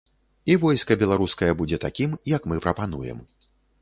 [0.53, 3.21] І войска беларускае будзе такім, як мы прапануем.